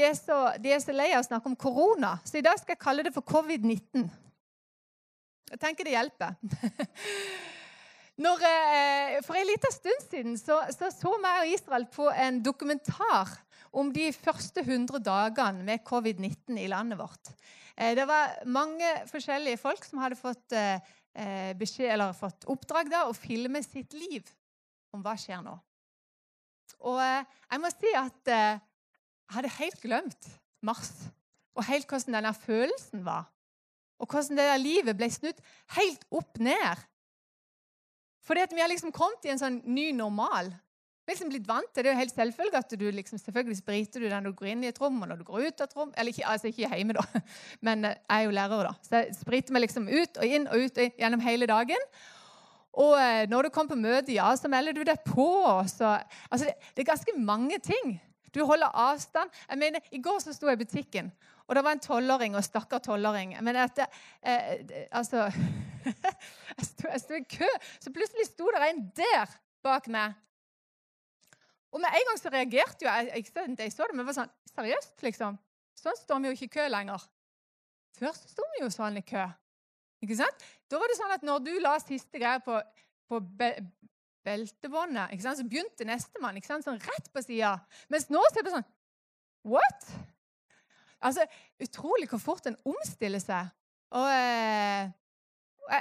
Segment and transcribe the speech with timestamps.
[0.00, 2.56] De er, så, de er så lei av å snakke om korona, så i dag
[2.56, 4.06] skal jeg kalle det for covid-19.
[5.50, 6.38] Jeg tenker det hjelper.
[8.24, 12.38] Når, eh, for en liten stund siden så så, så meg og Israel på en
[12.44, 13.34] dokumentar
[13.76, 17.34] om de første 100 dagene med covid-19 i landet vårt.
[17.76, 23.12] Eh, det var mange forskjellige folk som hadde fått, eh, beskjed, fått oppdrag da, å
[23.12, 24.24] filme sitt liv
[24.96, 25.60] om hva skjer nå.
[26.88, 28.34] Og jeg må si at
[29.30, 30.30] jeg hadde helt glemt
[30.66, 30.90] mars
[31.54, 33.28] og helt hvordan denne følelsen var.
[34.00, 35.38] Og hvordan det der livet ble snudd
[35.76, 36.86] helt opp ned
[38.26, 40.50] fordi at vi har liksom kommet i en sånn ny normal.
[40.50, 43.58] Vi har liksom blitt vant til Det er jo helt selvfølgelig at du liksom, selvfølgelig
[43.58, 45.62] spriter du den når du går inn i et rom, og når du går ut
[45.62, 45.94] av et rom.
[45.96, 47.22] Eller ikke, altså ikke hjemme, da,
[47.66, 48.74] men jeg er jo lærer, da.
[48.86, 51.88] Så jeg spriter meg liksom ut og inn og ut og gjennom hele dagen.
[52.84, 55.26] Og eh, når du kommer på møte, ja, så melder du deg på.
[55.66, 55.96] Så,
[56.30, 57.96] altså, det, det, er ganske mange ting.
[58.34, 59.30] Du holder avstand.
[59.48, 61.10] Jeg mener, I går så sto jeg i butikken,
[61.46, 63.36] og det var en tolvåring og stakkar tolvåring.
[63.42, 63.86] Men dette,
[64.22, 65.26] eh, altså
[66.58, 67.48] jeg, sto, jeg sto i kø,
[67.80, 70.18] så plutselig sto det en der bak meg.
[71.70, 73.10] Og med en gang så reagerte jo jeg.
[73.14, 75.36] Jeg, jeg så det, men var sånn Seriøst, liksom?
[75.78, 77.04] Sånn står vi jo ikke i kø lenger.
[77.98, 79.22] Før så sto vi jo sånn i kø.
[80.02, 80.46] Ikke sant?
[80.70, 82.56] Da var det sånn at når du la siste greie på,
[83.06, 83.20] på
[84.24, 85.38] beltebåndet, Ikke sant?
[85.38, 87.56] så begynte nestemann sånn rett på sida.
[87.88, 88.68] Mens nå så er det sånn
[89.48, 89.86] What?
[91.00, 91.24] Altså,
[91.62, 93.48] Utrolig hvor fort en omstiller seg.
[93.96, 94.90] Og eh,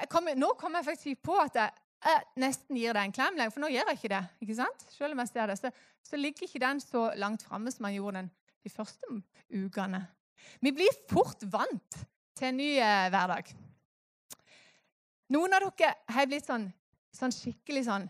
[0.09, 1.73] kom, Nå kommer jeg faktisk på at jeg,
[2.07, 4.23] eh, nesten gir deg en klem, for nå gjør jeg ikke det.
[4.45, 4.85] ikke sant?
[4.95, 5.71] Selv om jeg ser det, så,
[6.03, 8.31] så ligger ikke den så langt framme som man gjorde den
[8.63, 10.03] de første ukene.
[10.63, 11.99] Vi blir fort vant
[12.39, 13.51] til en ny eh, hverdag.
[15.35, 16.65] Noen av dere har blitt sånn,
[17.13, 18.07] sånn skikkelig sånn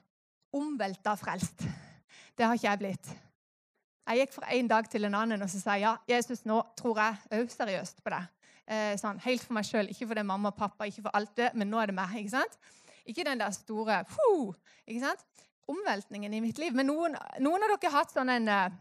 [0.55, 1.65] omvelta frelst.
[2.37, 3.09] Det har ikke jeg blitt.
[4.09, 6.61] Jeg gikk fra en dag til en annen og så sa jeg, ja, Jesus, nå
[6.79, 8.23] tror jeg òg seriøst på det.
[8.69, 11.35] Eh, sånn, helt for meg sjøl, ikke for det mamma og pappa, ikke for alt
[11.37, 12.15] det, men nå er det meg.
[12.21, 12.57] Ikke sant?
[13.09, 14.55] Ikke den der store huh,
[14.85, 15.25] ikke sant?
[15.69, 16.73] omveltningen i mitt liv.
[16.73, 18.77] Men noen, noen av dere har hatt sånn en eh,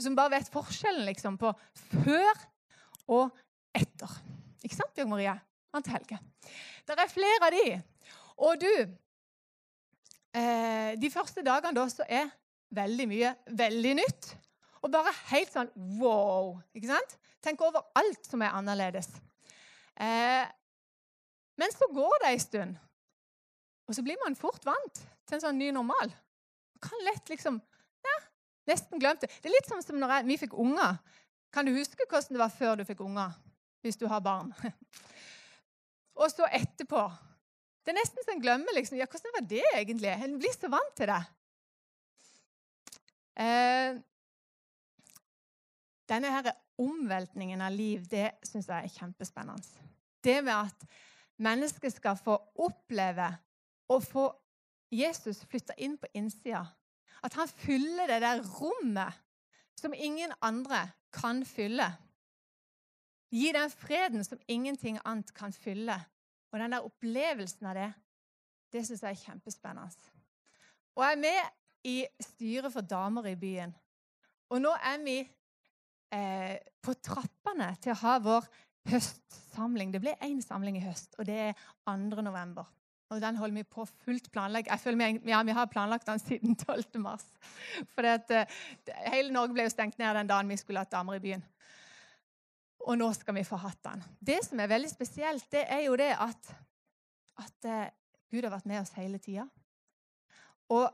[0.00, 1.52] som bare vet forskjellen liksom, på
[1.92, 2.44] før
[3.12, 3.42] og
[3.76, 4.14] etter.
[4.62, 5.34] Ikke sant, Bjørg Marie?
[5.76, 6.18] Ant Helge.
[6.86, 7.66] Det er flere av de.
[8.44, 8.72] Og du
[10.36, 12.30] eh, De første dagene da så er
[12.72, 14.32] veldig mye veldig nytt.
[14.82, 15.70] Og bare helt sånn
[16.00, 16.56] wow.
[16.74, 17.18] ikke sant?
[17.42, 19.08] Tenk over alt som er annerledes.
[19.98, 20.44] Eh,
[21.60, 22.76] men så går det en stund,
[23.86, 26.14] og så blir man fort vant til en sånn ny normal.
[26.72, 27.60] Man kan lett liksom
[28.02, 28.14] ja,
[28.70, 29.28] Nesten glemt det.
[29.42, 30.96] Det er litt sånn som når jeg, vi fikk unger.
[31.52, 33.34] Kan du huske hvordan det var før du fikk unger?
[33.82, 34.52] Hvis du har barn.
[36.20, 37.02] Og så etterpå.
[37.82, 40.10] Det er nesten så en glemmer liksom, ja, hvordan var det egentlig?
[40.14, 41.22] En blir så vant til det.
[43.42, 43.96] Eh,
[46.12, 49.88] denne her omveltningen av liv det syns jeg er kjempespennende.
[50.22, 50.86] Det med at
[51.42, 53.32] mennesket skal få oppleve
[53.90, 54.28] å få
[54.92, 56.62] Jesus flytta inn på innsida.
[57.22, 59.18] At han fyller det der rommet
[59.78, 61.88] som ingen andre kan fylle.
[63.32, 65.96] Gi den freden som ingenting annet kan fylle.
[66.52, 67.90] Og den der opplevelsen av det,
[68.72, 70.10] det syns jeg er kjempespennende.
[70.96, 73.72] Og jeg er med i styret for damer i byen.
[74.52, 75.16] Og nå er vi
[76.12, 78.46] eh, på trappene til å ha vår
[78.92, 79.92] høstsamling.
[79.94, 82.20] Det ble én samling i høst, og det er 2.
[82.20, 82.68] november.
[83.12, 84.70] Og den holder vi på fullt planlegg.
[84.70, 87.00] Jeg føler vi, ja, vi har planlagt den siden 12.
[87.00, 87.24] mars.
[87.92, 88.60] For eh,
[89.08, 91.44] hele Norge ble jo stengt ned den dagen vi skulle hatt damer i byen.
[92.82, 94.02] Og nå skal vi få hatt den.
[94.18, 96.52] Det som er veldig spesielt, det er jo det at,
[97.38, 97.84] at uh,
[98.32, 99.46] Gud har vært med oss hele tida.
[100.72, 100.88] Og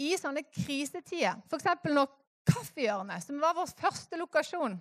[0.00, 1.68] i sånne krisetider, f.eks.
[1.90, 2.08] når
[2.48, 4.76] Kaffehjørnet, som var vår første lokasjon,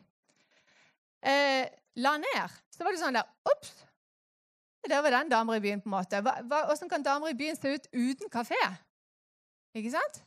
[1.23, 1.69] eh,
[2.03, 3.73] la ned, så var det sånn der Ops!
[4.83, 6.19] Der var den damer i byen, på en måte.
[6.19, 8.59] Hvordan kan damer i byen se ut uten kafé?
[9.79, 10.19] Ikke sant?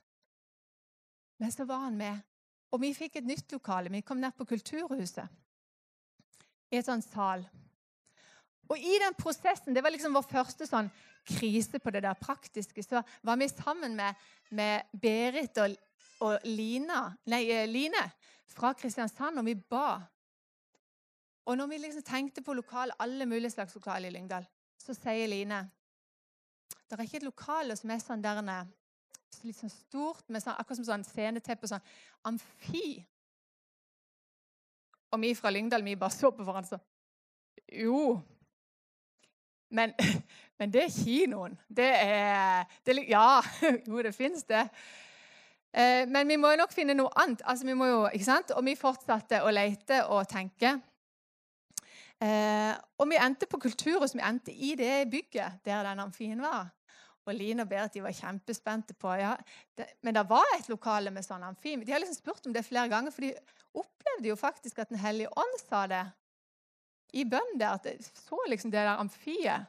[1.37, 2.23] Men så var han med.
[2.73, 3.93] Og vi fikk et nytt lokale.
[3.93, 5.29] Vi kom ned på Kulturhuset
[6.71, 7.45] i et sånt sal.
[8.67, 10.91] Og i den prosessen, Det var liksom vår første sånn
[11.27, 12.83] krise på det der praktiske.
[12.83, 14.15] Så var vi sammen med,
[14.51, 15.77] med Berit og,
[16.21, 18.03] og Lina, nei, eh, Line
[18.47, 20.01] fra Kristiansand, og vi ba.
[21.47, 24.47] Og når vi liksom tenkte på lokal, alle mulige slags lokaler i Lyngdal,
[24.79, 25.71] så sier Line
[26.87, 28.43] Det er ikke et lokale som er sånn der
[29.43, 31.83] litt sånn stort, sånn, akkurat som sånn sceneteppe, sånn
[32.27, 33.05] amfi.
[35.17, 36.83] Og vi fra Lyngdal vi bare så på hverandre sånn
[37.73, 38.01] Jo.
[39.73, 39.95] Men,
[40.61, 41.57] men, det er kinoen.
[41.67, 43.41] Det er det, Ja,
[43.89, 44.67] jo, det fins det.
[45.73, 47.43] Eh, men vi må jo nok finne noe annet.
[47.49, 48.53] Altså, vi må jo, ikke sant?
[48.57, 50.77] Og vi fortsatte å lete og tenke.
[52.21, 54.15] Eh, og vi endte på Kulturhus.
[54.17, 56.69] Vi endte i det bygget der den amfien var.
[57.27, 59.35] Og Line og Berit de var kjempespente på ja,
[59.79, 61.75] det, Men det var et lokale med sånn amfi.
[61.83, 63.33] De har liksom spurt om det flere ganger, for de
[63.77, 66.05] opplevde jo faktisk at Den hellige ånd sa det
[67.17, 67.75] i bønn der.
[67.75, 69.67] At de så liksom det der amfiet.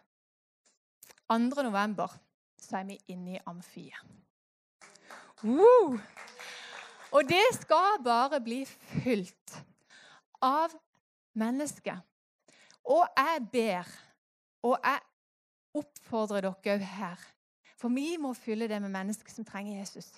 [1.28, 1.38] 2.
[1.66, 2.14] november
[2.62, 4.00] så er vi inne i amfiet.
[5.44, 5.98] Woo!
[7.12, 9.58] Og det skal bare bli fylt
[10.44, 10.74] av
[11.38, 12.00] mennesker.
[12.88, 13.90] Og jeg ber,
[14.64, 15.04] og jeg
[15.78, 17.26] oppfordrer dere òg her
[17.78, 20.10] For vi må fylle det med mennesker som trenger Jesus.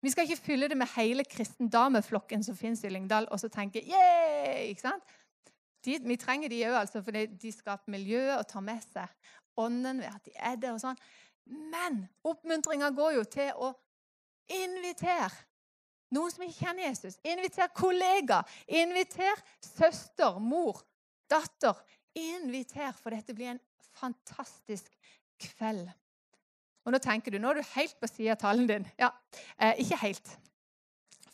[0.00, 3.82] Vi skal ikke fylle det med hele kristendameflokken som finnes i Lyngdal, og så tenke
[3.84, 4.68] yeah!
[4.68, 5.16] ikke sant?
[5.84, 9.08] De, vi trenger de òg, altså, for de skaper miljø og tar med seg
[9.60, 10.74] ånden ved at de er der.
[10.76, 10.98] og sånn.
[11.72, 13.70] Men oppmuntringa går jo til å
[14.50, 15.32] invitere
[16.14, 17.18] noen som ikke kjenner Jesus.
[17.24, 18.42] Inviter kollega.
[18.66, 20.82] Inviter søster, mor,
[21.30, 21.78] datter.
[22.18, 23.64] Inviter, for dette blir en
[24.00, 24.90] fantastisk
[25.40, 25.88] kveld.
[26.84, 28.86] Og nå tenker du nå er du helt på sida av talen din.
[28.98, 29.10] Ja,
[29.58, 30.30] eh, ikke helt.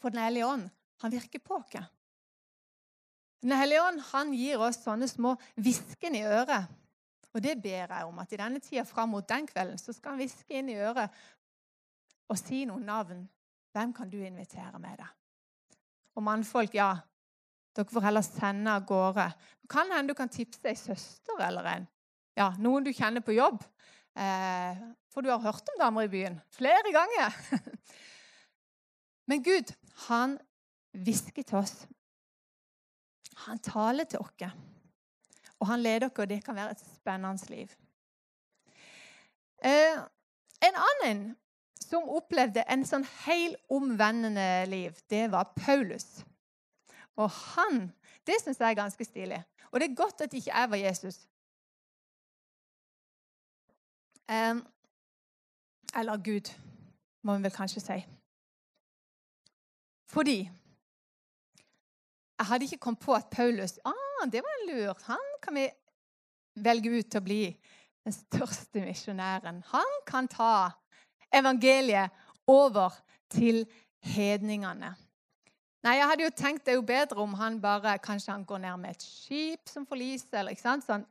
[0.01, 0.71] For Den hellige ånd,
[1.03, 1.77] han virker på oss.
[3.43, 6.67] Den hellige ånd han gir oss sånne små hvisken i øret.
[7.35, 10.15] Og det ber jeg om, at i denne tida fram mot den kvelden så skal
[10.15, 11.13] han hviske inn i øret
[12.29, 13.27] og si noen navn.
[13.77, 15.11] Hvem kan du invitere med deg?
[16.17, 16.95] Og mannfolk, ja,
[17.77, 19.27] dere får heller sende av gårde.
[19.69, 21.87] Kan hende du kan tipse ei søster eller en
[22.37, 23.63] ja, noen du kjenner på jobb.
[24.17, 24.81] Eh,
[25.17, 27.37] for du har hørt om damer i byen flere ganger.
[29.33, 29.73] Men Gud,
[30.09, 30.35] han
[30.93, 31.87] hvisker til oss.
[33.47, 34.45] Han taler til oss.
[35.57, 37.73] Og han leder dere, og det kan være et spennende liv.
[39.65, 40.05] Eh,
[40.69, 41.25] en annen
[41.81, 46.27] som opplevde en sånn helt omvendende liv, det var Paulus.
[47.17, 47.87] Og han
[48.27, 49.43] Det syns jeg er ganske stilig.
[49.71, 51.21] Og det er godt at ikke jeg var Jesus.
[54.29, 54.57] Eh,
[55.97, 56.53] eller Gud,
[57.25, 57.99] må vi vel kanskje si.
[60.13, 60.39] Fordi
[62.37, 64.95] jeg hadde ikke kommet på at Paulus ah, det var en lur.
[65.09, 65.67] Han kan vi
[66.63, 67.41] velge ut til å bli
[68.07, 69.63] den største misjonæren.
[69.73, 70.71] Han kan ta
[71.35, 72.13] evangeliet
[72.47, 72.95] over
[73.33, 73.65] til
[74.07, 74.93] hedningene.
[75.87, 78.63] Nei, jeg hadde jo tenkt det er jo bedre om han bare kanskje han går
[78.65, 80.41] ned med et skip som forliser.
[80.41, 80.87] eller ikke sant?
[80.87, 81.05] Sånn.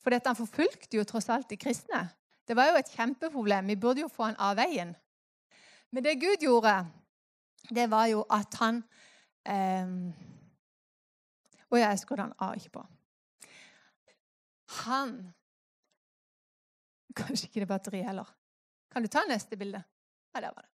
[0.00, 2.06] For dette, han forfulgte jo tross alt de kristne.
[2.50, 3.68] Det var jo et kjempeproblem.
[3.70, 4.88] Vi burde jo få han av veien.
[5.94, 6.72] Men det Gud gjorde,
[7.70, 8.80] det var jo at han
[9.46, 9.92] eh,
[11.70, 12.82] Og jeg skrudde han av ikke på.
[14.82, 15.14] Han
[17.14, 18.26] Kanskje ikke det er batteri heller.
[18.90, 19.82] Kan du ta neste bilde?
[20.34, 20.70] Ja, der var det.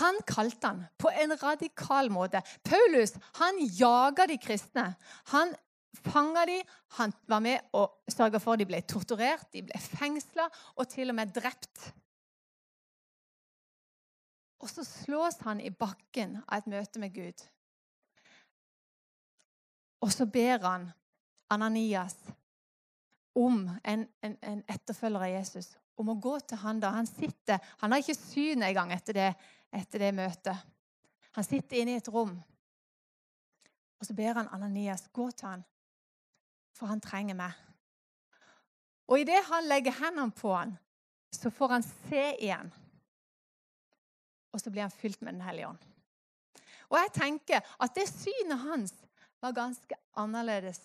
[0.00, 2.40] Han kalte han på en radikal måte.
[2.64, 4.94] Paulus han jaga de kristne.
[5.32, 5.52] Han
[6.00, 6.58] fanga de,
[6.98, 11.12] han var med og sørga for at de ble torturert, de ble fengsla og til
[11.12, 11.92] og med drept.
[14.62, 17.44] Og så slås han i bakken av et møte med Gud.
[20.02, 20.88] Og så ber han
[21.50, 22.16] Ananias
[23.34, 27.60] om en, en, en etterfølger av Jesus om å gå til han da han sitter
[27.80, 29.34] Han har ikke syn engang etter
[29.72, 30.56] etter det møtet.
[31.32, 32.34] Han sitter inne i et rom.
[34.00, 35.62] Og så ber han Ananias gå til han
[36.82, 37.54] for han trenger meg.
[39.06, 40.72] Og idet han legger hendene på han,
[41.30, 42.72] så får han se igjen.
[44.50, 45.84] Og så blir han fylt med Den hellige ånd.
[46.90, 48.96] Og jeg tenker at det synet hans
[49.40, 50.80] var ganske annerledes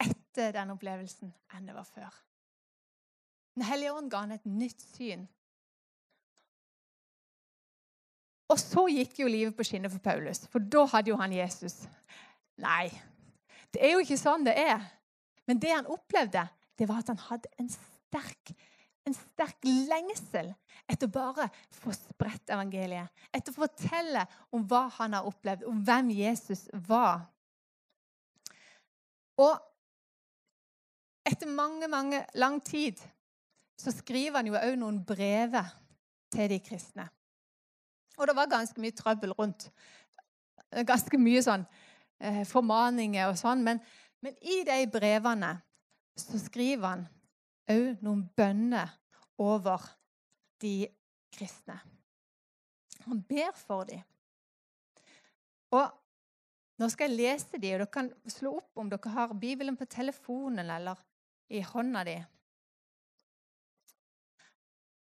[0.00, 2.16] etter den opplevelsen enn det var før.
[3.54, 5.28] Den hellige ånd ga han et nytt syn.
[8.48, 11.82] Og så gikk jo livet på skinner for Paulus, for da hadde jo han Jesus.
[12.64, 12.88] Nei,
[13.76, 14.82] det er jo ikke sånn det er.
[15.48, 16.46] Men det han opplevde,
[16.78, 18.54] det var at han hadde en sterk,
[19.04, 20.50] en sterk lengsel
[20.90, 23.12] etter bare å få spredt evangeliet.
[23.32, 24.24] Etter å fortelle
[24.54, 27.26] om hva han har opplevd, om hvem Jesus var.
[29.40, 29.54] Og
[31.24, 33.00] etter mange, mange lang tid
[33.80, 35.72] så skriver han jo òg noen brever
[36.34, 37.08] til de kristne.
[38.18, 39.66] Og det var ganske mye trøbbel rundt.
[40.86, 41.64] Ganske mye sånn
[42.22, 43.64] eh, formaninger og sånn.
[43.66, 43.80] Men
[44.24, 45.50] men i de brevene
[46.16, 47.04] så skriver han
[47.70, 48.92] òg noen bønner
[49.40, 49.84] over
[50.62, 50.86] de
[51.34, 51.76] kristne.
[53.04, 54.00] Han ber for dem.
[55.74, 55.90] Og
[56.80, 59.88] nå skal jeg lese dem, og dere kan slå opp om dere har Bibelen på
[59.90, 61.02] telefonen eller
[61.52, 62.16] i hånda di.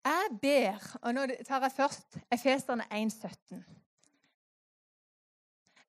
[0.06, 3.64] Jeg ber Og nå tar jeg først Efeserne 1,17.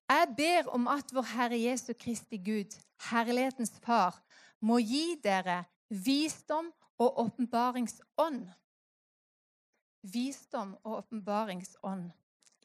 [0.08, 2.72] Jeg ber om at vår Herre Jesu Kristi Gud,
[3.10, 4.16] herlighetens Far,
[4.60, 8.46] må gi dere visdom og åpenbaringsånd.
[10.08, 12.08] Visdom og åpenbaringsånd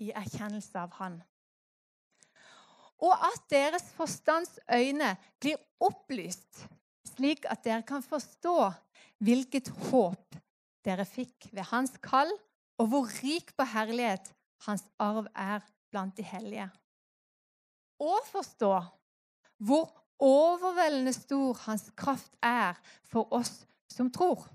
[0.03, 1.17] i erkjennelse av Han.
[3.03, 6.63] Og at deres forstands øyne blir opplyst,
[7.15, 8.71] slik at dere kan forstå
[9.23, 10.37] hvilket håp
[10.87, 12.31] dere fikk ved Hans kall,
[12.79, 14.31] og hvor rik på herlighet
[14.63, 15.59] Hans arv er
[15.91, 16.69] blant de hellige.
[17.99, 18.73] Og forstå
[19.63, 19.91] hvor
[20.23, 24.47] overveldende stor Hans kraft er for oss som tror,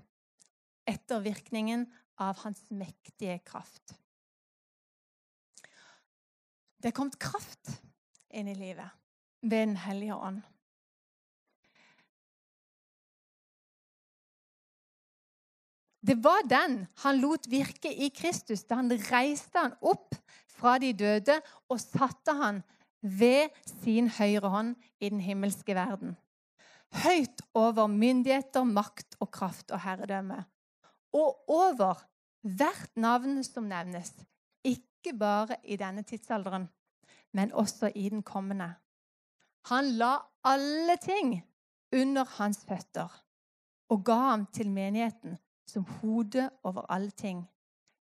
[0.89, 1.87] etter virkningen
[2.19, 3.95] av Hans mektige kraft.
[6.79, 7.75] Det er kommet kraft
[8.29, 8.87] inn i livet
[9.41, 10.41] ved Den hellige ånd.
[15.99, 20.15] Det var den han lot virke i Kristus da han reiste han opp
[20.49, 21.35] fra de døde
[21.67, 22.61] og satte han
[23.01, 26.17] ved sin høyre hånd i den himmelske verden.
[27.03, 30.43] Høyt over myndigheter, makt og kraft og herredømme.
[31.13, 32.01] Og over
[32.41, 34.13] hvert navn som nevnes,
[34.63, 36.69] ikke bare i denne tidsalderen,
[37.33, 38.73] men også i den kommende.
[39.69, 41.39] Han la alle ting
[41.93, 43.09] under hans føtter
[43.89, 45.37] og ga ham til menigheten
[45.69, 47.43] som hode over alle ting.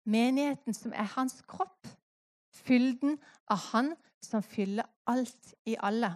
[0.06, 1.88] Menigheten som er hans kropp.
[2.68, 3.18] Fylden
[3.52, 3.94] av Han
[4.24, 6.12] som fyller alt i alle.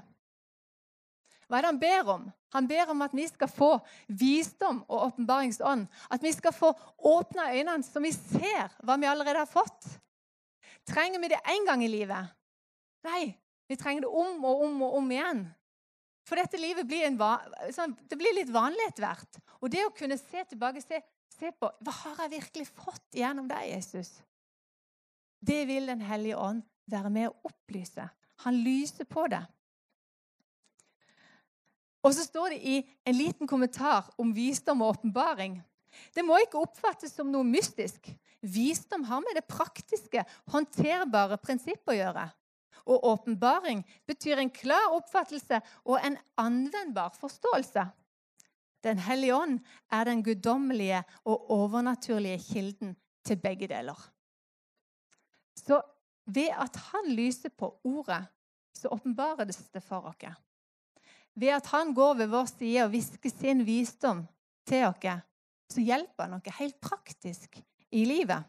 [1.48, 2.27] Hva er det han ber om?
[2.55, 3.72] Han ber om at vi skal få
[4.08, 5.84] visdom og åpenbaringsånd.
[6.12, 6.72] At vi skal få
[7.12, 9.88] åpna øynene så vi ser hva vi allerede har fått.
[10.88, 12.31] Trenger vi det én gang i livet?
[13.03, 13.34] Nei,
[13.67, 15.43] vi trenger det om og om og om igjen.
[16.27, 17.12] For dette livet blir,
[17.75, 19.39] sånn, det blir litt vanlig etter hvert.
[19.60, 21.01] Og det å kunne se tilbake se,
[21.36, 24.13] se på hva har jeg virkelig fått gjennom deg, Jesus,
[25.41, 28.07] det vil Den hellige ånd være med å opplyse.
[28.45, 29.41] Han lyser på det.
[32.01, 35.60] Og så står det i en liten kommentar om visdom og åpenbaring.
[36.15, 38.10] Det må ikke oppfattes som noe mystisk.
[38.41, 42.27] Visdom har med det praktiske, håndterbare prinsippet å gjøre.
[42.89, 47.86] Og åpenbaring betyr en klar oppfattelse og en anvendbar forståelse.
[48.81, 49.60] Den hellige ånd
[49.93, 52.95] er den guddommelige og overnaturlige kilden
[53.27, 54.00] til begge deler.
[55.55, 55.81] Så
[56.25, 58.25] ved at han lyser på ordet,
[58.74, 60.38] så åpenbares det for oss.
[61.34, 64.25] Ved at han går ved vår side og hvisker sin visdom
[64.67, 65.22] til oss,
[65.72, 68.43] så hjelper han oss helt praktisk i livet.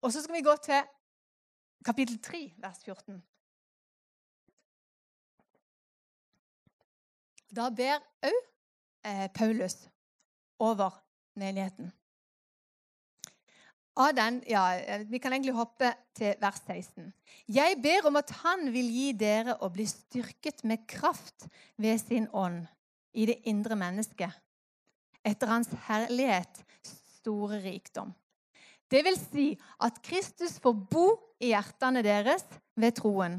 [0.00, 0.82] Og så skal vi gå til
[1.84, 3.20] kapittel 3, vers 14.
[7.50, 8.36] Da ber òg
[9.04, 9.88] eh, Paulus
[10.58, 10.94] over
[11.34, 11.90] menigheten.
[14.00, 17.12] Av den, ja, eh, Vi kan egentlig hoppe til vers 16.
[17.48, 22.28] Jeg ber om at Han vil gi dere å bli styrket med kraft ved sin
[22.32, 22.64] ånd
[23.12, 24.30] i det indre mennesket,
[25.24, 26.62] etter Hans herlighet
[27.18, 28.14] store rikdom.
[28.90, 29.46] Det vil si
[29.84, 31.06] at Kristus får bo
[31.40, 33.36] i hjertene deres ved troen,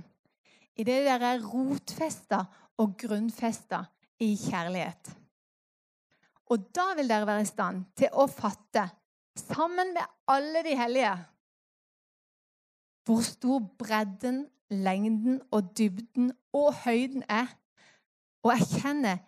[0.78, 2.46] idet dere er rotfesta
[2.78, 3.84] og grunnfesta
[4.22, 5.16] i kjærlighet.
[6.52, 8.86] Og da vil dere være i stand til å fatte,
[9.36, 11.14] sammen med alle de hellige,
[13.06, 17.48] hvor stor bredden, lengden og dybden og høyden er,
[18.44, 19.20] og erkjenne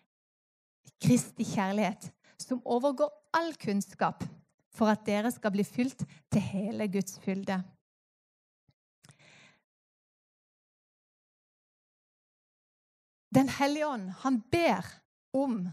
[1.04, 4.24] Kristi kjærlighet, som overgår all kunnskap
[4.74, 7.60] for at dere skal bli fylt til hele Guds fylde.
[13.34, 14.86] Den hellige ånd, han ber
[15.34, 15.68] om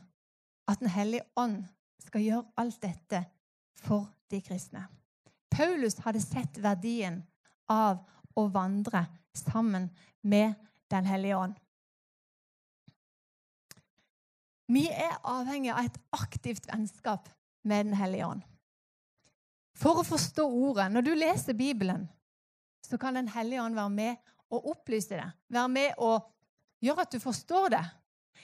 [0.69, 1.65] at Den hellige ånd
[2.01, 3.25] skal gjøre alt dette
[3.81, 4.85] for de kristne.
[5.51, 7.23] Paulus hadde sett verdien
[7.71, 8.03] av
[8.39, 9.07] å vandre
[9.37, 10.55] sammen med
[10.91, 11.55] Den hellige ånd.
[14.67, 17.29] Vi er avhengig av et aktivt vennskap
[17.63, 18.43] med Den hellige ånd.
[19.79, 22.09] For å forstå ordet Når du leser Bibelen,
[22.83, 24.17] så kan Den hellige ånd være med
[24.51, 25.31] og opplyse det.
[25.49, 26.27] Være med og
[26.83, 27.85] gjøre at du forstår det.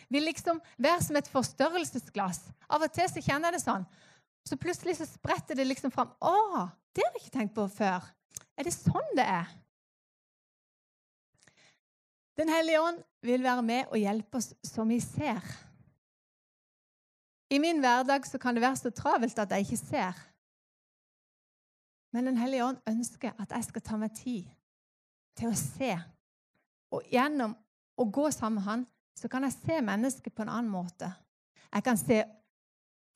[0.09, 2.45] Vil liksom være som et forstørrelsesglass.
[2.71, 3.87] Av og til så kjenner jeg det sånn.
[4.47, 6.13] Så plutselig så spretter det liksom fram.
[6.21, 8.05] 'Å, det har jeg ikke tenkt på før.'
[8.57, 9.51] Er det sånn det er?
[12.37, 15.45] Den hellige ånd vil være med og hjelpe oss som vi ser.
[17.51, 20.23] I min hverdag så kan det være så travelt at jeg ikke ser.
[22.13, 24.49] Men Den hellige ånd ønsker at jeg skal ta meg tid
[25.37, 25.93] til å se.
[26.93, 27.57] Og gjennom
[27.97, 28.87] å gå sammen med han,
[29.17, 31.09] så kan jeg se mennesket på en annen måte.
[31.73, 32.23] Jeg kan se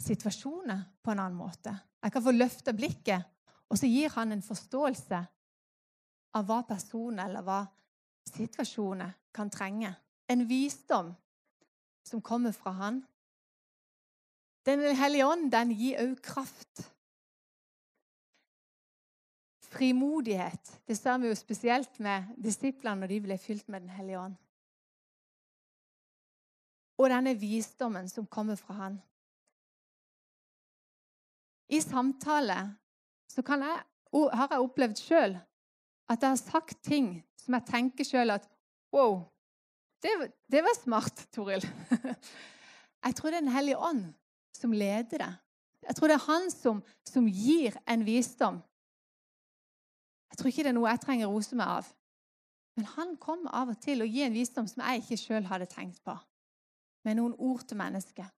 [0.01, 1.75] situasjoner på en annen måte.
[2.01, 3.27] Jeg kan få løfta blikket,
[3.69, 5.21] og så gir han en forståelse
[6.35, 7.61] av hva personen eller hva
[8.31, 9.93] situasjoner kan trenge.
[10.31, 11.13] En visdom
[12.07, 13.03] som kommer fra han.
[14.67, 16.85] Den hellige ånd den gir òg kraft.
[19.71, 20.73] Frimodighet.
[20.87, 24.39] Det ser vi jo spesielt med disiplene når de ble fylt med Den hellige ånd.
[26.99, 28.99] Og denne visdommen som kommer fra han.
[31.71, 32.59] I samtale
[33.31, 35.37] så jeg, har jeg opplevd sjøl
[36.11, 38.49] at jeg har sagt ting som jeg tenker sjøl at
[38.91, 39.21] Wow,
[40.03, 41.63] det, det, var smart, Toril.
[43.05, 44.01] Jeg tror det er Den hellige ånd
[44.59, 45.35] som leder det.
[45.87, 48.59] Jeg tror det er han som, som gir en visdom.
[50.31, 51.87] Jeg tror ikke det er noe jeg trenger å rose meg av.
[52.77, 55.71] Men han kommer av og til og gir en visdom som jeg ikke sjøl hadde
[55.71, 56.15] tenkt på.
[57.07, 58.29] Med noen ord til mennesket.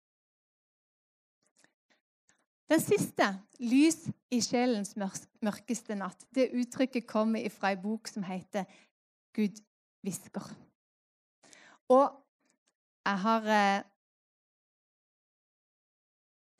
[2.71, 3.26] Den siste,
[3.59, 4.97] 'lys i sjelens
[5.42, 8.64] mørkeste natt', det uttrykket kommer fra ei bok som heter
[9.35, 9.61] 'Gud
[10.02, 10.54] hvisker'.
[11.88, 12.25] Og
[13.04, 13.83] jeg har eh,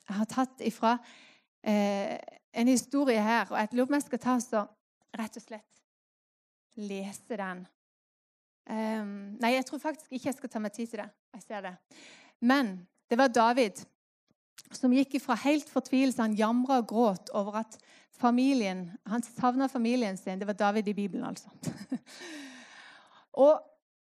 [0.07, 0.97] Jeg har tatt ifra
[1.63, 2.19] eh,
[2.53, 4.65] en historie her, og jeg lurer på om jeg skal ta så
[5.17, 5.79] rett og slett
[6.75, 7.63] lese den.
[8.69, 11.09] Um, nei, jeg tror faktisk ikke jeg skal ta meg tid til det.
[11.33, 11.73] Jeg ser det.
[12.39, 12.75] Men
[13.09, 13.83] det var David
[14.73, 16.21] som gikk fra helt fortvilelse.
[16.21, 17.77] Han jamra og gråt over at
[18.19, 20.39] familien, han savna familien sin.
[20.39, 21.49] Det var David i Bibelen, altså.
[23.45, 23.61] og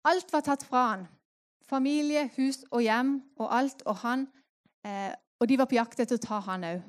[0.04, 1.08] alt var tatt fra han.
[1.68, 3.82] Familie, hus og hjem og alt.
[3.86, 4.28] Og, han,
[4.84, 6.86] eh, og de var på jakt etter å ta han òg.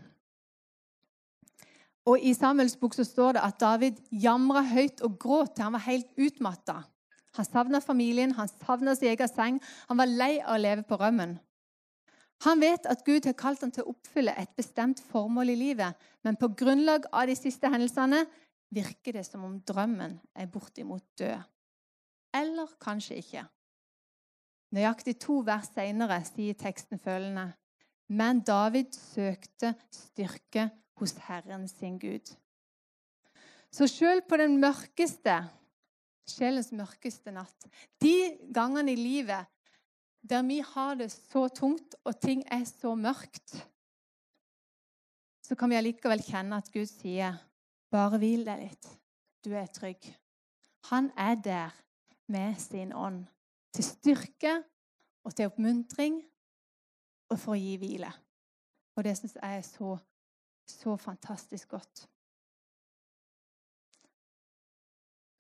[2.10, 5.76] Og I Samuels bok så står det at David jamra høyt og gråt til han
[5.76, 6.80] var helt utmatta.
[7.38, 9.60] Han savna familien, han savna sin egen seng.
[9.92, 11.38] Han var lei av å leve på rømmen.
[12.46, 15.96] Han vet at Gud har kalt ham til å oppfylle et bestemt formål i livet,
[16.24, 18.24] men på grunnlag av de siste hendelsene
[18.72, 21.42] virker det som om drømmen er bortimot død.
[22.40, 23.44] Eller kanskje ikke.
[24.76, 27.50] Nøyaktig to vers senere sier teksten følgende.:
[28.08, 30.70] Men David søkte styrke
[31.02, 32.30] hos Herren sin Gud.
[33.72, 35.36] Så sjøl på den mørkeste,
[36.30, 37.68] sjelens mørkeste natt,
[38.02, 39.50] de gangene i livet
[40.22, 43.56] der vi har det så tungt, og ting er så mørkt,
[45.50, 47.38] så kan vi allikevel kjenne at Gud sier,
[47.90, 48.90] 'Bare hvil deg litt.
[49.46, 50.16] Du er trygg.'
[50.92, 51.70] Han er der
[52.28, 53.26] med sin ånd,
[53.74, 54.64] til styrke
[55.24, 56.22] og til oppmuntring
[57.30, 58.12] og for å gi hvile.
[58.96, 59.98] Og det syns jeg er så,
[60.68, 62.08] så fantastisk godt.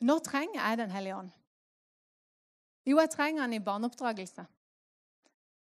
[0.01, 1.31] Når trenger jeg Den hellige ånd?
[2.85, 4.45] Jo, jeg trenger den i barneoppdragelse.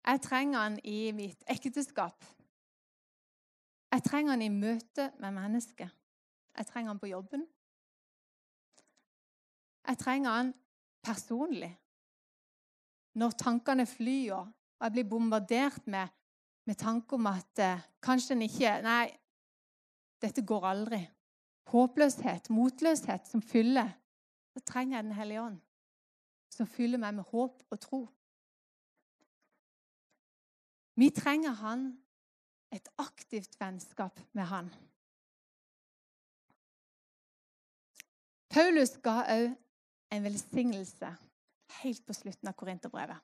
[0.06, 2.24] Jeg trenger han i mitt ekteskap.
[3.90, 5.90] Jeg trenger han i møte med mennesket.
[6.56, 7.46] Jeg trenger han på jobben.
[9.88, 10.54] Jeg trenger han
[11.02, 11.72] personlig.
[13.14, 16.08] Når tankene flyr og jeg blir bombardert med,
[16.64, 19.08] med tanke om at eh, kanskje en ikke Nei,
[20.22, 21.00] dette går aldri.
[21.70, 23.90] Håpløshet, motløshet som fyller.
[24.54, 25.58] Så trenger jeg Den hellige ånd,
[26.50, 28.00] som fyller meg med håp og tro.
[31.00, 31.84] Vi trenger han,
[32.72, 34.68] et aktivt vennskap med han.
[38.50, 39.54] Paulus ga òg
[40.12, 41.08] en velsignelse
[41.80, 43.16] helt på slutten av Korinterbrevet.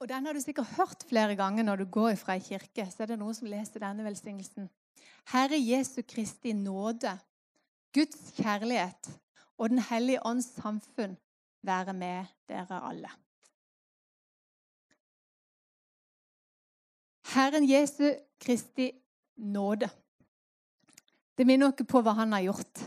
[0.00, 2.86] Og Den har du sikkert hørt flere ganger når du går fra ei kirke.
[2.90, 4.70] så er det noen som leser denne velsignelsen.
[5.32, 7.18] Herre Jesu Kristi nåde,
[7.92, 9.12] Guds kjærlighet
[9.58, 11.16] og Den hellige ånds samfunn
[11.62, 13.10] være med dere alle.
[17.32, 18.90] Herren Jesu Kristi
[19.36, 19.88] nåde.
[21.34, 22.82] Det minner noe på hva han har gjort.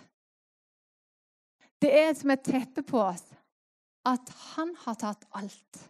[1.82, 3.26] Det er som et teppe på oss
[4.08, 5.82] at han har tatt alt.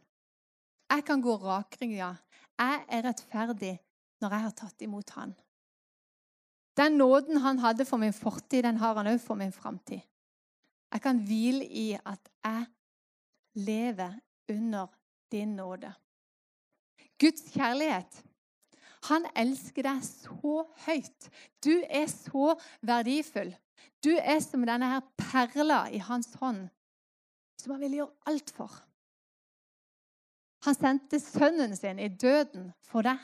[0.88, 2.16] Jeg kan gå rakrygga.
[2.58, 3.76] Jeg er rettferdig
[4.24, 5.36] når jeg har tatt imot han.
[6.78, 10.02] Den nåden han hadde for min fortid, den har han òg for min framtid.
[10.94, 12.66] Jeg kan hvile i at jeg
[13.68, 14.18] lever
[14.50, 14.88] under
[15.32, 15.92] din nåde.
[17.20, 18.24] Guds kjærlighet
[19.08, 21.30] han elsker deg så høyt.
[21.64, 22.54] Du er så
[22.86, 23.54] verdifull.
[24.04, 26.68] Du er som denne her perla i hans hånd,
[27.60, 28.74] som han vil gjøre alt for.
[30.66, 33.20] Han sendte sønnen sin i døden for deg.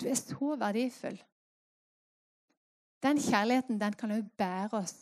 [0.00, 1.18] Du er så verdifull.
[3.04, 4.96] Den kjærligheten den kan òg bære oss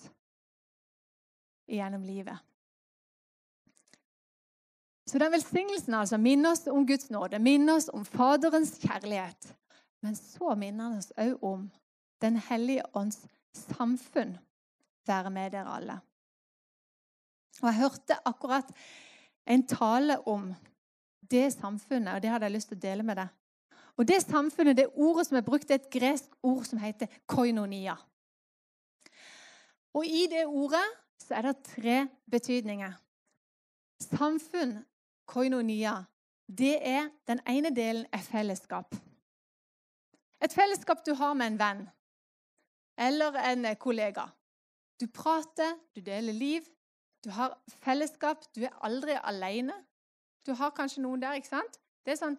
[1.70, 2.36] gjennom livet.
[5.06, 9.54] Så den velsignelsen altså minner oss om Guds nåde, minner oss om Faderens kjærlighet.
[10.02, 11.70] Men så minner han oss òg om
[12.22, 14.38] Den hellige ånds samfunn.
[15.06, 15.98] Være med dere alle.
[17.62, 18.70] Og Jeg hørte akkurat
[19.46, 20.54] en tale om
[21.30, 23.28] det samfunnet, og det hadde jeg lyst til å dele med deg.
[23.96, 27.96] Og Det samfunnet, det ordet som er brukt, er et gresk ord som heter koinonia.
[29.94, 30.86] Og I det ordet
[31.22, 32.92] så er det tre betydninger.
[34.00, 34.78] Samfunn,
[35.26, 36.04] koinonia,
[36.46, 38.94] det er den ene delen er fellesskap.
[40.44, 41.84] Et fellesskap du har med en venn
[42.98, 44.28] eller en kollega.
[45.00, 46.62] Du prater, du deler liv,
[47.24, 48.44] du har fellesskap.
[48.54, 49.74] Du er aldri alene.
[50.46, 51.78] Du har kanskje noen der, ikke sant?
[52.04, 52.36] Det er sånn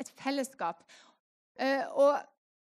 [0.00, 0.82] et fellesskap.
[1.60, 2.12] Uh, og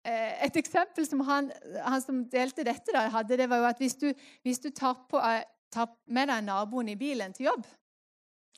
[0.09, 1.53] uh, et eksempel som han,
[1.85, 4.09] han, som delte dette, da, hadde, det var jo at hvis du,
[4.43, 7.69] hvis du tar, på, uh, tar, med deg naboen i bilen til jobb,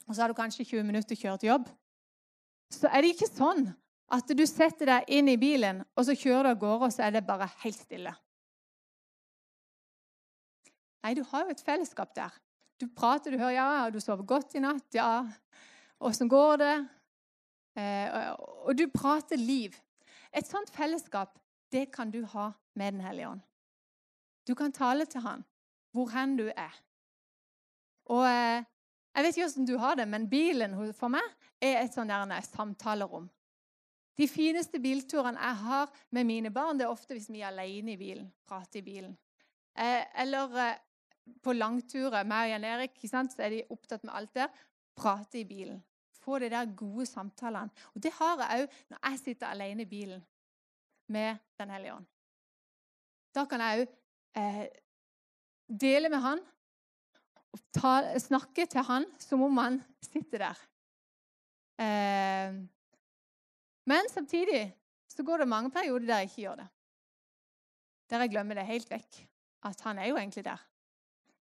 [0.06, 1.68] og så har du kanskje 20 minutter kjørt jobb,
[2.72, 3.66] så er det ikke sånn
[4.14, 7.06] at du setter deg inn i bilen, og så kjører du av gårde, og så
[7.06, 8.12] er det bare helt stille.
[11.04, 12.32] Nei, du har jo et fellesskap der.
[12.80, 15.28] Du prater, du hører 'ja, du sover godt i natt', 'ja,
[16.00, 16.88] åssen går det?'
[17.76, 19.74] Eh, og du prater liv.
[20.32, 21.38] Et sånt fellesskap
[21.72, 23.40] det kan du ha med Den hellige ånd.
[24.46, 25.44] Du kan tale til han
[25.94, 26.74] hvor hen du er.
[28.06, 28.64] Og eh,
[29.14, 31.26] Jeg vet ikke hvordan du har det, men bilen for meg
[31.62, 33.28] er et sånn der samtalerom.
[34.18, 37.94] De fineste bilturene jeg har med mine barn, det er ofte hvis vi er alene
[37.94, 38.30] i bilen.
[38.46, 39.16] prater i bilen.
[39.74, 40.76] Eh, eller eh,
[41.42, 44.48] på langturer, meg og Jan Erik, så er de opptatt med alt der.
[44.94, 45.82] Prate i bilen.
[46.22, 47.70] Få de der gode samtalene.
[47.94, 50.22] Og det har jeg òg når jeg sitter alene i bilen
[51.08, 52.06] med Den hellige ånd.
[53.34, 53.96] Da kan jeg òg
[54.40, 54.66] eh,
[55.68, 56.40] dele med han
[57.54, 60.62] og ta, snakke til han som om han sitter der.
[61.78, 62.56] Eh,
[63.90, 64.66] men samtidig
[65.10, 66.68] så går det mange perioder der jeg ikke gjør det.
[68.10, 69.20] Der jeg glemmer det helt vekk.
[69.64, 70.60] At han er jo egentlig der.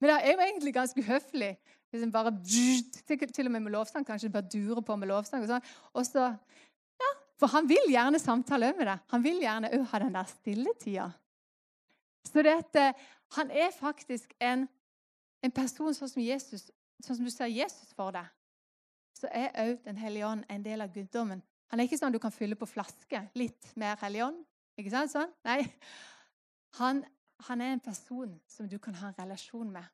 [0.02, 1.54] Men det er jo egentlig ganske uhøflig
[1.92, 2.32] hvis en bare
[3.36, 5.44] Til og med med lovsang kanskje bare durer på med lovsang.
[5.44, 5.66] Og sånn.
[5.94, 6.30] Og så,
[7.04, 9.00] ja, For han vil gjerne samtale med deg.
[9.12, 11.10] Han vil gjerne òg ha den der stilletida.
[12.32, 12.94] Så det at, eh,
[13.36, 14.70] han er faktisk en,
[15.42, 16.70] en person sånn som Jesus,
[17.04, 18.28] sånn som du ser Jesus for deg.
[19.18, 21.42] Så er òg Den hellige ånd en del av guddommen.
[21.70, 23.26] Han er ikke sånn du kan fylle på flaske.
[23.36, 24.40] Litt mer hellig ånd.
[24.80, 25.14] Ikke sant?
[25.14, 25.34] Sånn?
[25.46, 25.64] Nei.
[26.80, 27.04] Han
[27.48, 29.86] han er en person som du kan ha en relasjon med.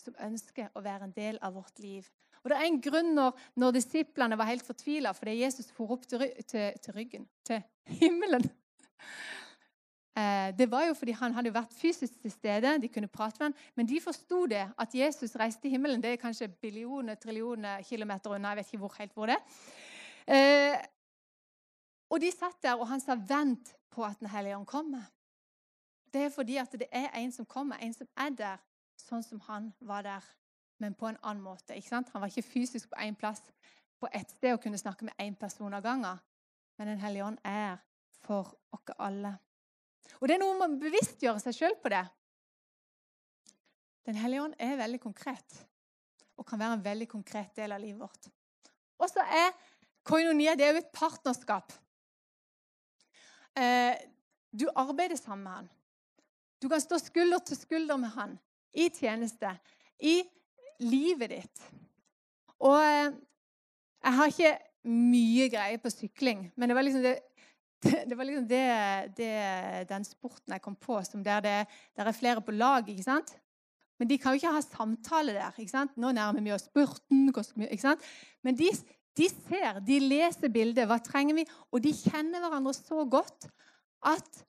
[0.00, 2.08] Som ønsker å være en del av vårt liv.
[2.42, 6.06] Og Det er en grunn når, når disiplene var helt fortvila fordi Jesus for opp
[6.08, 7.60] til, til, til, ryggen, til
[8.00, 8.46] himmelen.
[10.20, 13.46] Eh, det var jo fordi han hadde vært fysisk til stede, de kunne prate med
[13.46, 16.02] han, men de forsto det, at Jesus reiste til himmelen.
[16.02, 18.48] Det er kanskje billioner, trillioner kilometer unna.
[18.48, 19.44] jeg vet ikke hvor, helt hvor det er.
[20.34, 20.78] Eh,
[22.10, 25.10] og de satt der, og han sa 'vent på at Den hellige ånd kommer'.
[26.12, 28.56] Det er fordi at det er en som kommer, en som er der,
[28.96, 30.24] sånn som han var der,
[30.78, 31.74] men på en annen måte.
[31.76, 32.08] ikke sant?
[32.12, 33.42] Han var ikke fysisk på én plass
[34.00, 36.18] på ett sted og kunne snakke med én person av gangen.
[36.78, 37.76] Men Den hellige ånd er
[38.20, 39.38] for oss alle.
[40.18, 42.02] Og det er noe man bevisstgjøre seg sjøl på det.
[44.08, 45.60] Den hellige ånd er veldig konkret
[46.40, 48.30] og kan være en veldig konkret del av livet vårt.
[49.00, 49.52] Og så er
[50.08, 51.74] koinonia det er jo et partnerskap.
[53.60, 53.92] Eh,
[54.50, 55.68] du arbeider sammen med han.
[56.60, 58.38] Du kan stå skulder til skulder med han
[58.72, 59.52] i tjeneste,
[60.00, 60.22] i
[60.80, 61.62] livet ditt.
[62.60, 63.12] Og eh,
[64.00, 64.56] jeg har ikke
[64.90, 67.18] mye greie på sykling, men det var liksom det,
[68.08, 68.64] det, var liksom det,
[69.16, 69.30] det
[69.88, 71.54] den sporten jeg kom på, som der det
[71.96, 72.88] der er flere på lag.
[72.88, 73.34] ikke sant?
[74.00, 75.56] Men de kan jo ikke ha samtale der.
[75.58, 75.96] ikke sant?
[75.96, 77.28] Nå nærmer vi oss spurten.
[77.28, 78.04] ikke sant?
[78.42, 78.68] Men de,
[79.16, 80.88] de ser, de leser bildet.
[80.88, 81.44] Hva trenger vi?
[81.72, 83.50] Og de kjenner hverandre så godt
[84.08, 84.44] at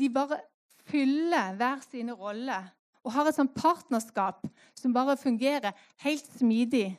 [0.00, 0.40] de bare
[0.88, 2.70] fyller hver sine roller
[3.02, 4.46] og har et sånt partnerskap
[4.78, 6.92] som bare fungerer helt smidig.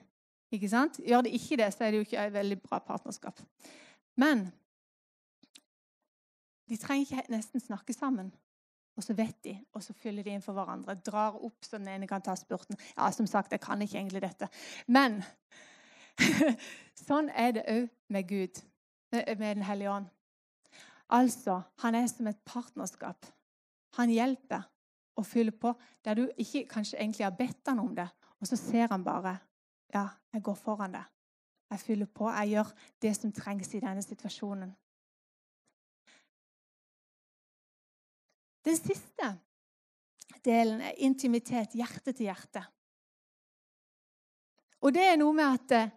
[0.54, 1.00] Ikke sant?
[1.02, 3.40] Gjør det ikke det, så er det jo ikke et veldig bra partnerskap.
[4.20, 4.46] Men
[6.74, 8.32] de trenger ikke nesten snakke sammen.
[8.98, 10.96] Og så vet de, og så fyller de inn for hverandre.
[11.06, 12.78] Drar opp så den ene kan ta spurten.
[12.98, 14.50] Ja, som sagt, jeg kan ikke egentlig dette.
[14.88, 15.22] Men
[17.08, 18.62] sånn er det òg med Gud,
[19.14, 20.12] med Den hellige ånd.
[21.14, 23.30] Altså, han er som et partnerskap
[23.94, 24.64] han hjelper
[25.22, 25.74] og fyller på
[26.06, 28.08] der du ikke kanskje egentlig har bedt han om det.
[28.42, 29.38] Og så ser han bare
[29.94, 31.06] ja, jeg går foran deg.
[31.70, 32.30] Jeg fyller på.
[32.30, 34.74] Jeg gjør det som trengs i denne situasjonen.
[38.64, 39.34] Den siste
[40.44, 42.64] delen er intimitet, hjerte til hjerte.
[44.84, 45.92] Og det er noe med at eh,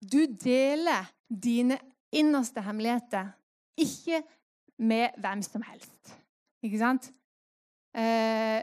[0.00, 1.76] Du deler dine
[2.16, 3.26] innerste hemmeligheter,
[3.76, 4.22] ikke
[4.80, 6.14] med hvem som helst.
[6.64, 7.10] Ikke sant?
[7.92, 8.62] Eh,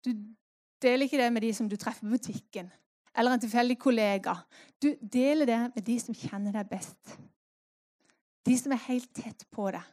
[0.00, 0.14] du
[0.82, 2.70] deler ikke det med de som du treffer på butikken,
[3.12, 4.34] eller en tilfeldig kollega.
[4.80, 7.18] Du deler det med de som kjenner deg best.
[8.48, 9.84] De som er helt tett på deg.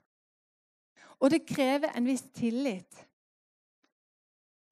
[1.20, 3.06] Og det krever en viss tillit.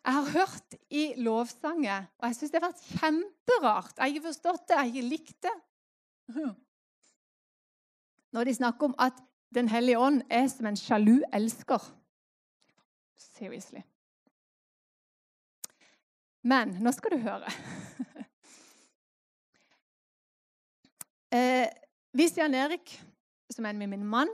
[0.08, 3.98] Jeg har hørt i lovsanger, og jeg syns det har vært kjemperart.
[3.98, 5.58] Jeg har ikke forstått det, jeg har ikke likt det.
[8.32, 9.24] Når de snakker om at
[9.56, 11.80] Den hellige ånd er som en sjalu elsker.
[13.16, 13.80] Seriously.
[16.44, 17.48] Men nå skal du høre.
[21.38, 21.68] eh,
[22.12, 22.92] hvis Jan Erik,
[23.56, 24.28] som er min mann,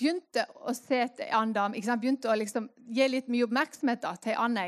[0.00, 4.14] begynte å se til en annen dame, begynte å liksom gi litt mye oppmerksomhet da,
[4.16, 4.64] til ei anna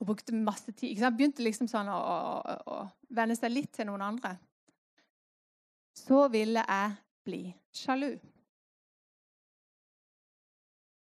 [0.00, 1.00] og brukte masse tid.
[1.16, 2.76] Begynte liksom sånn å, å, å,
[3.12, 4.34] venne seg litt til noen andre.
[5.96, 6.94] Så ville jeg
[7.26, 7.42] bli
[7.76, 8.14] sjalu.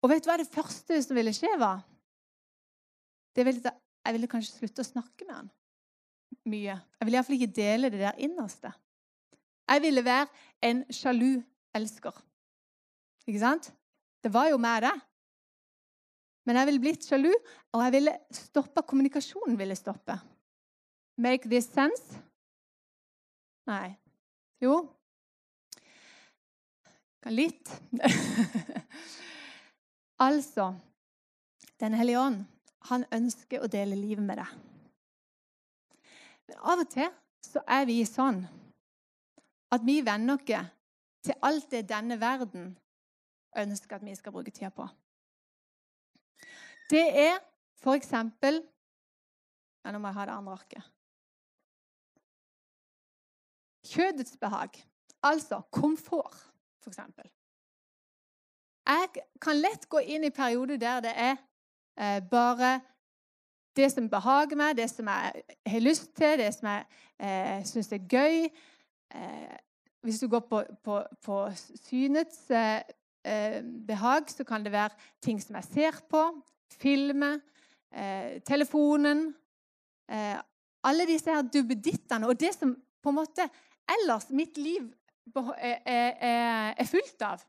[0.00, 1.83] Og vet du hva det første som ville skje, var?
[3.37, 5.50] Ville, jeg ville kanskje slutte å snakke med han
[6.48, 6.72] mye.
[6.72, 8.72] Jeg ville iallfall ikke dele det der innerste.
[9.70, 10.26] Jeg ville være
[10.66, 11.42] en sjalu
[11.76, 12.16] elsker.
[13.26, 13.70] Ikke sant?
[14.20, 14.94] Det var jo meg, det.
[16.48, 17.30] Men jeg ville blitt sjalu,
[17.72, 19.59] og jeg ville stoppa kommunikasjonen.
[19.59, 20.16] ville stoppe.
[21.20, 22.20] Make this sense?
[23.68, 23.96] Nei.
[24.61, 24.80] Jo
[27.28, 27.68] Litt.
[30.26, 30.72] altså
[31.80, 32.44] Den hellige ånd,
[32.88, 34.48] han ønsker å dele livet med deg.
[36.48, 37.11] Men av og til
[37.44, 38.40] så er vi sånn
[39.70, 40.79] at vi venner oss
[41.24, 42.78] til alt det denne verden
[43.59, 44.87] ønsker at vi skal bruke tida på.
[46.90, 47.38] Det er
[47.83, 48.62] for eksempel
[49.85, 50.83] ja, Nå må jeg ha det andre arket.
[53.90, 54.70] Kjødets behag,
[55.22, 56.37] altså komfort,
[56.83, 57.30] for eksempel.
[58.87, 59.09] Jeg
[59.40, 61.37] kan lett gå inn i perioder der det er
[61.96, 62.80] eh, bare
[63.76, 66.85] det som behager meg, det som jeg har lyst til, det som jeg
[67.18, 68.48] eh, syns er gøy.
[69.14, 69.56] Eh,
[70.02, 71.36] hvis du går på, på, på
[71.88, 72.82] synets eh,
[73.24, 76.22] eh, behag, så kan det være ting som jeg ser på,
[76.80, 77.40] filmer,
[77.92, 79.34] eh, telefonen
[80.10, 80.38] eh,
[80.82, 82.24] Alle disse her duppedittene.
[82.26, 83.44] Og det som på en måte
[83.84, 84.86] ellers mitt liv
[85.36, 87.42] er, er, er fullt av.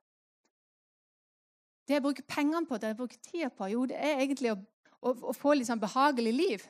[1.87, 4.57] Det jeg bruker pengene på, det jeg bruker tida på, jo, det er egentlig å,
[4.99, 6.65] å, å få litt sånn behagelig liv.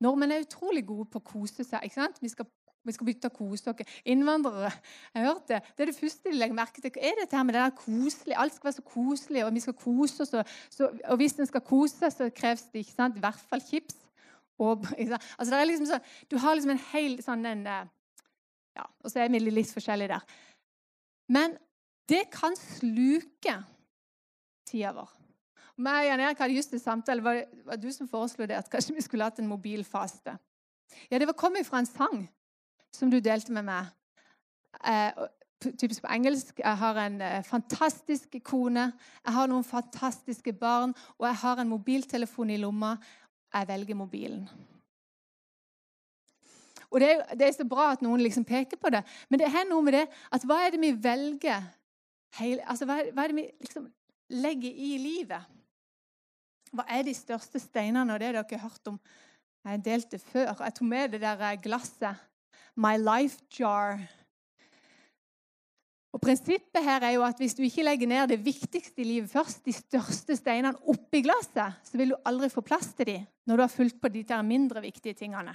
[0.00, 1.84] Nordmenn er utrolig gode på å kose seg.
[1.84, 2.22] ikke sant?
[2.22, 2.48] Vi skal
[2.86, 3.88] vi skal bytte kosedokker.
[4.08, 6.92] Innvandrere jeg har hørt det, det er det første de legger merke til.
[6.94, 8.36] Hva er dette her med det der koselig?
[8.36, 10.34] Alt skal være så koselig, og vi skal kose oss.
[10.34, 13.18] Og, og hvis en skal kose seg, så kreves det ikke sant?
[13.18, 13.98] i hvert fall chips.
[14.58, 17.90] Og, altså, det er liksom så, du har liksom en hel sånn en, eh,
[18.78, 20.38] ja, Og så er vi litt forskjellige der.
[21.28, 21.54] Men
[22.08, 23.54] det kan sluke
[24.68, 25.12] tida vår.
[25.78, 27.22] Meg og Jan Erik hadde just en samtale.
[27.22, 30.34] Var det var du som foreslo det, at kanskje vi skulle hatt en mobilfaste?
[31.10, 32.24] Ja, det var kommet fra en sang
[32.94, 33.90] som du delte med meg.
[34.86, 35.26] Eh,
[35.60, 36.60] typisk på engelsk.
[36.62, 38.92] Jeg har en eh, fantastisk kone,
[39.24, 42.96] jeg har noen fantastiske barn, og jeg har en mobiltelefon i lomma.
[43.54, 44.48] Jeg velger mobilen.
[46.90, 49.48] Og det er, det er, så bra at noen liksom peker på det, men det
[49.48, 51.66] er noe med det at hva er det vi velger?
[52.38, 53.88] Hele, altså, hva, hva, er det vi liksom
[54.40, 55.56] legger i livet?
[56.76, 58.12] Hva er de største steinene?
[58.12, 58.98] Og det har dere hørt om.
[59.64, 60.52] Jeg delte før.
[60.60, 62.27] Jeg tok med det der eh, glasset
[62.78, 63.98] My life jar.
[66.14, 69.30] Og Prinsippet her er jo at hvis du ikke legger ned det viktigste i livet
[69.30, 73.56] først, de største steinene oppi glasset, så vil du aldri få plass til dem når
[73.56, 75.54] du har fulgt på de der mindre viktige tingene.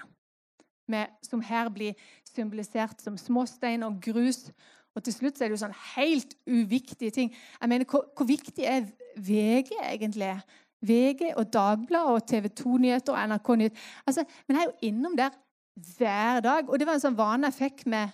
[0.88, 1.96] Med, som her blir
[2.28, 4.50] symbolisert som småstein og grus.
[4.96, 7.32] Og til slutt er det jo sånn helt uviktige ting.
[7.62, 10.36] Jeg mener, Hvor, hvor viktig er VG egentlig?
[10.84, 13.90] VG og Dagbladet og TV 2-nyheter og NRK Nyheter.
[14.08, 15.32] Altså, men jeg er jo innom der
[15.74, 16.70] hver dag.
[16.70, 18.14] Og det var en sånn vane jeg fikk med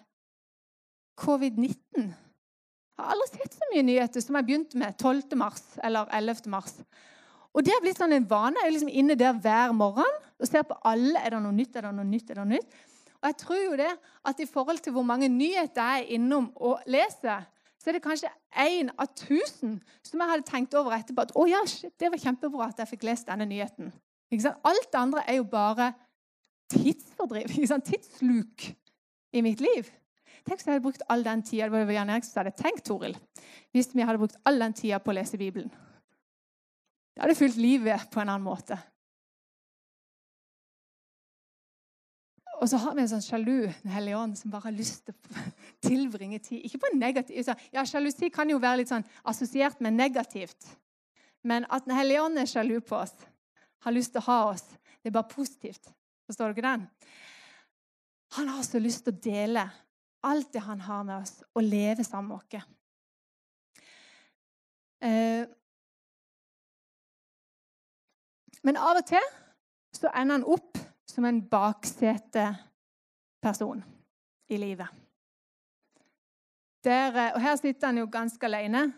[1.19, 2.09] covid-19.
[2.99, 5.37] Jeg har aldri sett så mye nyheter som jeg begynte med 12.
[5.39, 6.49] mars eller 11.
[6.51, 6.75] mars.
[7.55, 8.59] Og det har blitt sånn en vane.
[8.59, 11.19] Jeg er liksom inne der hver morgen og ser på alle.
[11.19, 11.75] Er det noe nytt?
[11.75, 12.29] Er det noe nytt?
[12.29, 12.75] Er det noe nytt?
[13.19, 13.93] Og jeg tror jo det
[14.29, 17.47] at i forhold til hvor mange nyheter jeg er innom og leser,
[17.79, 21.45] så er det kanskje én av tusen som jeg hadde tenkt over etterpå at å
[21.47, 23.91] ja, shit, det var kjempebra at jeg fikk lest denne nyheten.
[24.67, 25.93] Alt det andre er jo bare
[26.69, 27.51] tidsfordriv,
[27.85, 28.69] tidsluk
[29.33, 29.89] i mitt liv.
[30.45, 32.85] Tenk hvis jeg hadde brukt all den tida det var Jan Eriksen som hadde tenkt,
[32.87, 33.17] Toril,
[33.75, 35.69] hvis vi hadde brukt all den tida på å lese Bibelen.
[37.13, 38.77] Det hadde fulgt livet på en annen måte.
[42.59, 45.15] Og så har vi en sånn sjalu Den hellige ånd som bare har lyst til
[45.15, 45.43] å
[45.87, 50.67] tilbringe tid Ikke på negativ Ja, Sjalusi kan jo være litt sånn assosiert med negativt.
[51.43, 53.15] Men at Den hellige ånd er sjalu på oss,
[53.85, 54.65] har lyst til å ha oss,
[54.99, 55.87] det er bare positivt.
[56.29, 56.87] Forstår dere den?
[58.37, 59.71] Han har så lyst til å dele
[60.29, 62.45] alt det han har med oss, og leve sammen med oss.
[65.01, 65.45] Eh,
[68.61, 69.25] men av og til
[69.95, 70.77] så ender han opp
[71.09, 73.83] som en bakseteperson
[74.53, 74.87] i livet.
[76.85, 78.93] Der, eh, og her sitter han jo ganske alene,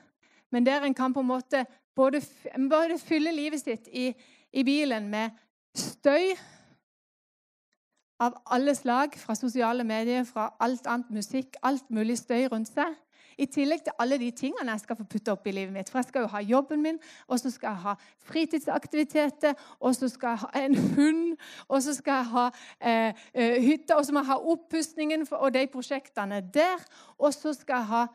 [0.52, 1.66] men der en kan på en måte
[1.96, 2.22] både,
[2.70, 4.16] både fylle livet sitt i,
[4.52, 5.32] i bilen med
[5.72, 6.36] støy
[8.22, 12.94] av alle slag, fra sosiale medier, fra alt annet musikk, alt mulig støy rundt seg.
[13.42, 15.90] I tillegg til alle de tingene jeg skal få putte opp i livet mitt.
[15.90, 17.94] For jeg skal jo ha jobben min, og så skal jeg ha
[18.28, 21.24] fritidsaktiviteter, og så skal jeg ha en hund,
[21.68, 22.46] og så skal jeg ha
[22.80, 26.86] eh, eh hytte, og så må jeg ha oppussingen og de prosjektene der.
[27.18, 28.06] Og så skal jeg ha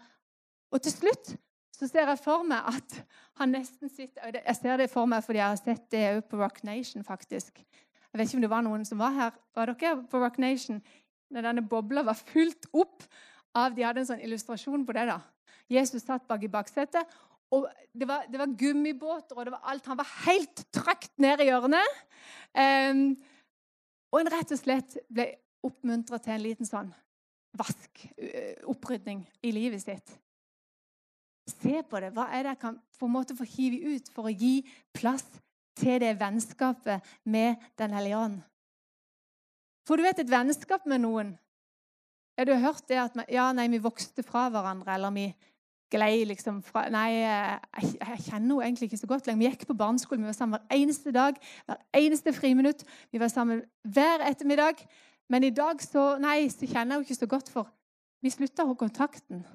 [0.73, 1.37] Og til slutt
[1.79, 2.95] så ser jeg for meg at
[3.37, 6.41] han nesten sitter Jeg ser det for meg fordi jeg har sett det òg på
[6.41, 7.61] Rock Nation, faktisk.
[8.17, 9.33] Jeg vet ikke om det var noen som var her.
[9.53, 10.79] Var dere på Rock Nation
[11.37, 13.05] når denne bobla var fullt opp
[13.53, 15.05] av De hadde en sånn illustrasjon på det.
[15.11, 15.19] da.
[15.69, 17.05] Jesus satt bak i baksetet.
[17.53, 19.85] og Det var, det var gummibåter, og det var alt.
[19.93, 22.01] Han var helt trøkt ned i hjørnet.
[22.57, 23.05] Um,
[24.13, 25.35] og en rett og slett ble
[25.67, 26.93] oppmuntra til en liten sånn
[27.57, 28.07] vask,
[28.65, 30.21] opprydning, i livet sitt.
[31.53, 32.15] Se på det.
[32.17, 34.63] Hva er det jeg kan på en måte få hive ut for å gi
[34.97, 35.27] plass
[35.77, 38.39] til det vennskapet med Den hellige ånd?
[39.87, 41.37] For du vet, et vennskap med noen
[42.37, 45.31] ja, du har hørt det at ja, nei, vi vokste fra hverandre, eller vi
[45.93, 47.61] glei liksom fra Nei, jeg,
[47.95, 49.41] jeg kjenner henne egentlig ikke så godt lenger.
[49.41, 52.85] Vi gikk på barneskolen, vi var sammen hver eneste dag, hver eneste friminutt.
[53.13, 54.83] Vi var sammen hver ettermiddag.
[55.33, 57.71] Men i dag så Nei, så kjenner jeg henne ikke så godt, for
[58.23, 59.47] vi slutta kontakten.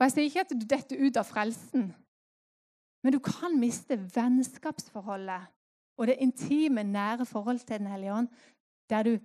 [0.00, 1.92] Og Jeg sier ikke at du detter ut av frelsen,
[3.02, 5.50] men du kan miste vennskapsforholdet
[5.98, 8.28] og det intime, nære forholdet til Den hellige ånd,
[8.90, 9.18] der du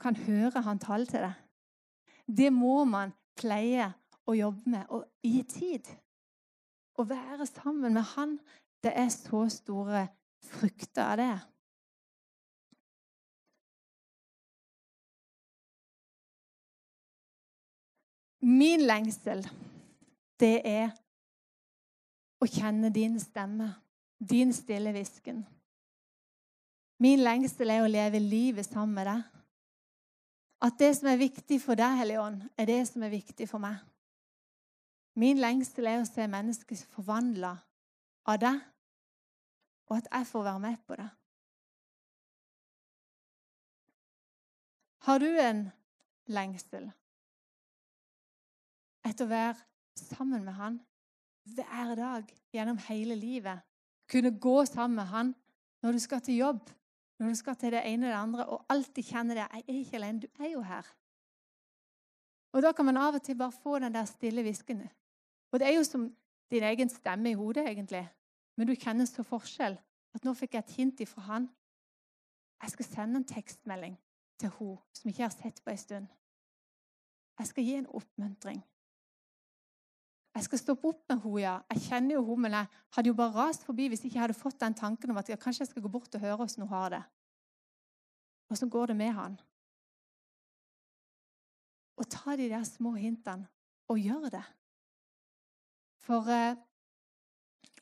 [0.00, 1.32] kan høre han tale til deg.
[2.26, 3.92] Det må man pleie
[4.26, 5.88] å jobbe med og gi tid.
[6.98, 8.36] Å være sammen med han,
[8.84, 10.06] det er så store
[10.42, 11.32] frukter av det.
[18.42, 19.44] Min lengsel,
[20.40, 20.90] det er
[22.42, 23.68] å kjenne din stemme,
[24.18, 25.44] din stille hvisken.
[27.02, 29.22] Min lengsel er å leve livet sammen med deg.
[30.62, 33.62] At det som er viktig for deg, Hellige Ånd, er det som er viktig for
[33.62, 33.80] meg.
[35.18, 37.56] Min lengsel er å se mennesker forvandla
[38.30, 38.60] av deg,
[39.90, 41.08] og at jeg får være med på det.
[45.02, 45.64] Har du en
[46.30, 46.86] lengsel
[49.02, 49.58] etter å være
[49.98, 50.78] sammen med Han
[51.44, 53.60] hver dag gjennom hele livet?
[54.10, 55.34] Kunne gå sammen med Han
[55.82, 56.70] når du skal til jobb,
[57.18, 59.72] når du skal til det ene og det andre, og alltid kjenne det 'Jeg er
[59.72, 60.20] ikke alene.
[60.20, 60.94] Du er jo her.'
[62.52, 64.88] Og Da kan man av og til bare få den der stille hviskende.
[65.52, 66.16] Og det er jo som
[66.50, 68.08] din egen stemme i hodet, egentlig.
[68.56, 69.78] Men du kjenner så forskjell
[70.14, 71.48] at nå fikk jeg et hint ifra han.
[72.62, 73.98] Jeg skal sende en tekstmelding
[74.38, 76.06] til hun som ikke har sett på en stund.
[77.38, 78.62] Jeg skal gi en oppmuntring.
[80.32, 81.54] Jeg skal stoppe opp med henne, ja.
[81.74, 84.38] Jeg kjenner jo henne, men jeg hadde jo bare rast forbi hvis ikke jeg hadde
[84.38, 86.72] fått den tanken om at jeg, kanskje jeg skal gå bort og høre hvordan hun
[86.72, 87.02] har det.
[88.52, 89.38] Så går det med han.
[91.96, 93.48] Og ta de der små hintene
[93.88, 94.44] og gjør det.
[96.02, 96.56] For eh,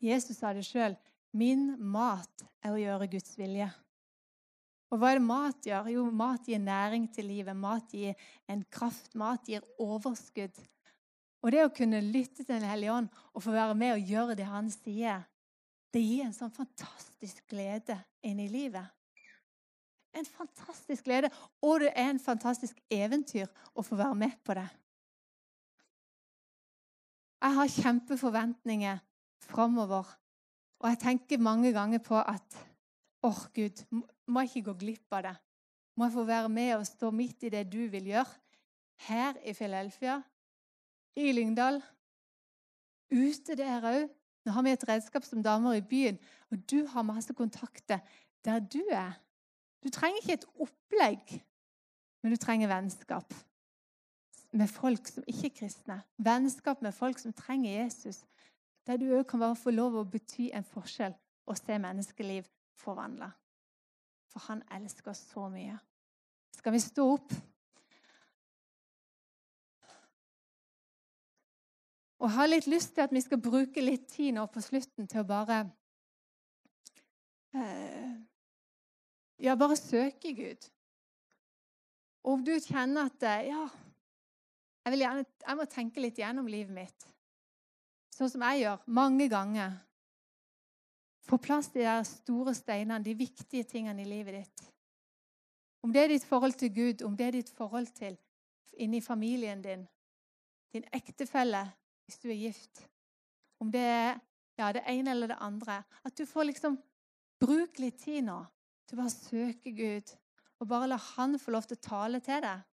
[0.03, 0.97] Jesus sa det sjøl.
[1.37, 3.69] Min mat er å gjøre Guds vilje.
[4.91, 5.91] Og hva er det mat gjør?
[5.95, 7.57] Jo, mat gir næring til livet.
[7.57, 8.19] Mat gir
[8.51, 9.15] en kraft.
[9.15, 10.59] Mat gir overskudd.
[11.41, 14.37] Og det å kunne lytte til Den hellige ånd og få være med og gjøre
[14.39, 15.25] det han sier,
[15.91, 18.87] det gir en sånn fantastisk glede inn i livet.
[20.15, 21.31] En fantastisk glede,
[21.63, 24.67] og det er en fantastisk eventyr å få være med på det.
[27.41, 28.99] Jeg har kjempeforventninger
[29.47, 30.11] framover,
[30.81, 32.59] og jeg tenker mange ganger på at
[33.25, 33.81] åh, oh, Gud,
[34.27, 35.37] må jeg ikke gå glipp av det?
[35.97, 38.39] Må jeg få være med og stå midt i det du vil gjøre
[39.07, 40.21] her i Philadelphia,
[41.17, 41.81] i Lyngdal.
[43.11, 44.09] Ute der òg.
[44.45, 46.17] Nå har vi et redskap som damer i byen,
[46.51, 48.01] og du har masse kontakter
[48.45, 49.13] der du er.
[49.85, 51.43] Du trenger ikke et opplegg,
[52.23, 53.35] men du trenger vennskap
[54.53, 56.01] med folk som ikke er kristne.
[56.17, 58.25] Vennskap med folk som trenger Jesus.
[58.87, 61.15] Der du òg kan bare få lov å bety en forskjell
[61.47, 62.49] og se menneskeliv
[62.81, 63.31] forvandla.
[64.33, 65.77] For han elsker oss så mye.
[66.57, 67.33] Skal vi stå opp?
[72.21, 75.09] Og jeg har litt lyst til at vi skal bruke litt tid nå på slutten
[75.09, 75.63] til å bare
[77.57, 78.11] eh,
[79.41, 80.67] Ja, bare søke Gud.
[82.21, 83.63] Og om du kjenner at eh, Ja,
[84.85, 87.09] jeg, gjerne, jeg må tenke litt gjennom livet mitt.
[88.13, 89.81] Sånn som jeg gjør mange ganger.
[91.25, 94.69] Få plass til de store steinene, de viktige tingene i livet ditt.
[95.81, 98.19] Om det er ditt forhold til Gud, om det er ditt forhold til
[98.77, 99.87] inni familien din,
[100.73, 101.65] din ektefelle
[102.11, 102.83] hvis du er gift,
[103.63, 104.17] om det er
[104.59, 105.83] ja, det ene eller det andre.
[106.05, 106.81] At du får liksom
[107.41, 108.37] Bruk litt tid nå.
[108.85, 110.11] Til å bare søke Gud,
[110.61, 112.67] og bare la Han få lov til å tale til deg.